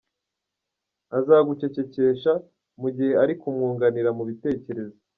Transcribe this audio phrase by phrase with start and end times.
[1.17, 2.31] Azagucecekesha
[2.81, 4.97] mugihe ari kumwunganira mu bitekerezo.